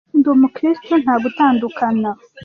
ndi 0.17 0.27
umukirisitu 0.33 0.93
nta 1.03 1.15
gutandukana 1.23 2.09